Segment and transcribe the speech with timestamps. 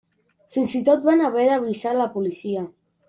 [0.53, 2.65] Fins i tot van haver d'avisar la policia.